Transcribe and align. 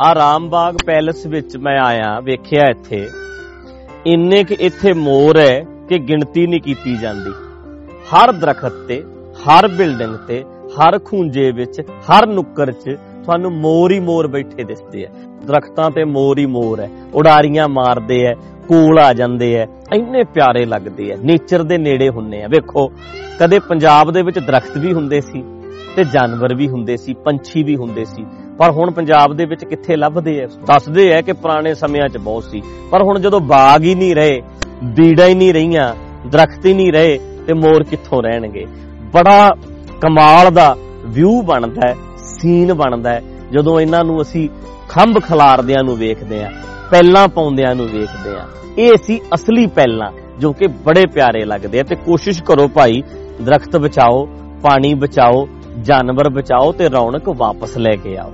ਆ 0.00 0.14
ਰਾਮਬਾਗ 0.14 0.76
ਪੈਲਸ 0.86 1.26
ਵਿੱਚ 1.26 1.56
ਮੈਂ 1.56 1.78
ਆਇਆ, 1.78 2.20
ਵੇਖਿਆ 2.20 2.62
ਇੱਥੇ। 2.70 3.08
ਇੰਨੇ 4.06 4.44
ਕਿ 4.44 4.56
ਇੱਥੇ 4.60 4.92
ਮੋਰ 4.92 5.38
ਹੈ 5.38 5.64
ਕਿ 5.88 5.98
ਗਿਣਤੀ 5.98 6.46
ਨਹੀਂ 6.46 6.60
ਕੀਤੀ 6.60 6.96
ਜਾਂਦੀ। 6.96 7.30
ਹਰ 7.94 8.32
ਦਰਖਤ 8.32 8.72
ਤੇ, 8.88 9.04
ਹਰ 9.32 9.68
ਬਿਲਡਿੰਗ 9.68 10.16
ਤੇ, 10.28 10.44
ਹਰ 10.44 10.98
ਖੂੰਜੇ 10.98 11.50
ਵਿੱਚ, 11.50 11.80
ਹਰ 11.80 12.26
ਨੁੱਕਰ 12.26 12.72
'ਚ 12.72 12.98
ਤੁਹਾਨੂੰ 13.24 13.52
ਮੋਰ 13.52 13.92
ਹੀ 13.92 14.00
ਮੋਰ 14.00 14.26
ਬੈਠੇ 14.26 14.64
ਦਿਸਦੇ 14.64 15.06
ਆ। 15.06 15.08
ਦਰਖਤਾਂ 15.46 15.90
ਤੇ 15.90 16.04
ਮੋਰ 16.04 16.38
ਹੀ 16.38 16.46
ਮੋਰ 16.46 16.80
ਹੈ, 16.80 16.90
ਉਡਾਰੀਆਂ 17.14 17.68
ਮਾਰਦੇ 17.68 18.26
ਆ, 18.26 18.34
ਕੋਲ 18.68 18.98
ਆ 18.98 19.12
ਜਾਂਦੇ 19.12 19.60
ਆ, 19.60 19.66
ਇੰਨੇ 19.94 20.24
ਪਿਆਰੇ 20.24 20.66
ਲੱਗਦੇ 20.66 21.12
ਆ। 21.12 21.16
ਨੇਚਰ 21.16 21.62
ਦੇ 21.62 21.78
ਨੇੜੇ 21.78 22.08
ਹੁੰਨੇ 22.08 22.42
ਆ। 22.42 22.46
ਵੇਖੋ, 22.48 22.92
ਕਦੇ 23.40 23.58
ਪੰਜਾਬ 23.58 24.10
ਦੇ 24.10 24.22
ਵਿੱਚ 24.22 24.38
ਦਰਖਤ 24.38 24.78
ਵੀ 24.78 24.92
ਹੁੰਦੇ 24.92 25.20
ਸੀ 25.20 25.44
ਤੇ 25.96 26.04
ਜਾਨਵਰ 26.04 26.54
ਵੀ 26.54 26.68
ਹੁੰਦੇ 26.68 26.96
ਸੀ, 26.96 27.14
ਪੰਛੀ 27.14 27.62
ਵੀ 27.62 27.76
ਹੁੰਦੇ 27.76 28.04
ਸੀ। 28.04 28.26
ਪਰ 28.58 28.70
ਹੁਣ 28.70 28.90
ਪੰਜਾਬ 28.90 29.34
ਦੇ 29.36 29.44
ਵਿੱਚ 29.44 29.64
ਕਿੱਥੇ 29.64 29.96
ਲੱਭਦੇ 29.96 30.42
ਆ 30.42 30.46
ਦੱਸਦੇ 30.66 31.12
ਆ 31.14 31.20
ਕਿ 31.20 31.32
ਪੁਰਾਣੇ 31.32 31.74
ਸਮਿਆਂ 31.74 32.08
'ਚ 32.08 32.16
ਬਹੁਤ 32.18 32.44
ਸੀ। 32.44 32.60
ਪਰ 32.90 33.02
ਹੁਣ 33.02 33.18
ਜਦੋਂ 33.18 33.40
ਬਾਗ 33.40 33.84
ਹੀ 33.84 33.94
ਨਹੀਂ 33.94 34.14
ਰਹੇ, 34.14 34.40
ਬੀੜਾਂ 34.96 35.26
ਹੀ 35.26 35.34
ਨਹੀਂ 35.34 35.52
ਰਹੀਆਂ, 35.54 35.92
ਦਰਖਤ 36.26 36.66
ਹੀ 36.66 36.72
ਨਹੀਂ 36.74 36.92
ਰਹੇ, 36.92 37.18
ਤੇ 37.46 37.54
ਮੋਰ 37.54 37.84
ਕਿੱਥੋਂ 37.84 38.22
ਰਹਿਣਗੇ? 38.22 38.64
ਬੜਾ 39.14 39.48
ਕਮਾਲ 40.00 40.50
ਦਾ 40.50 40.74
ਵਿਊ 41.06 41.40
ਬਣਦਾ 41.42 41.88
ਹੈ 41.88 41.94
ਸੀਨ 42.18 42.72
ਬਣਦਾ 42.74 43.10
ਹੈ 43.10 43.20
ਜਦੋਂ 43.52 43.80
ਇਹਨਾਂ 43.80 44.04
ਨੂੰ 44.04 44.20
ਅਸੀਂ 44.22 44.48
ਖੰਭ 44.88 45.18
ਖਲਾਰਦਿਆਂ 45.22 45.82
ਨੂੰ 45.84 45.96
ਵੇਖਦੇ 45.96 46.42
ਆ 46.44 46.50
ਪਹਿਲਾਂ 46.90 47.26
ਪਾਉਂਦਿਆਂ 47.28 47.74
ਨੂੰ 47.74 47.86
ਵੇਖਦੇ 47.86 48.34
ਆ, 48.36 48.46
ਇਹ 48.78 48.96
ਸੀ 49.02 49.20
ਅਸਲੀ 49.34 49.66
ਪਹਿਲਾਂ 49.66 50.10
ਜੋ 50.40 50.52
ਕਿ 50.52 50.66
ਬੜੇ 50.86 51.04
ਪਿਆਰੇ 51.06 51.44
ਲੱਗਦੇ 51.44 51.80
ਆ। 51.80 51.82
ਤੇ 51.82 51.96
ਕੋਸ਼ਿਸ਼ 51.96 52.42
ਕਰੋ 52.42 52.66
ਭਾਈ, 52.68 53.02
ਦਰਖਤ 53.42 53.76
ਬਚਾਓ, 53.76 54.24
ਪਾਣੀ 54.62 54.94
ਬਚਾਓ, 54.94 55.46
ਜਾਨਵਰ 55.82 56.28
ਬਚਾਓ 56.30 56.72
ਤੇ 56.72 56.88
ਰੌਣਕ 56.88 57.28
ਵਾਪਸ 57.28 57.76
ਲੈ 57.78 57.94
ਕੇ 57.96 58.16
ਆਓ। 58.16 58.32